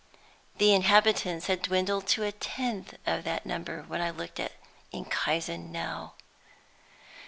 The 0.57 0.73
inhabitants 0.73 1.45
had 1.45 1.61
dwindled 1.61 2.07
to 2.07 2.23
a 2.23 2.31
tenth 2.31 2.95
of 3.05 3.23
that 3.23 3.45
number 3.45 3.83
when 3.83 4.01
I 4.01 4.09
looked 4.09 4.39
at 4.39 4.53
Enkhuizen 4.91 5.71
now! 5.71 6.15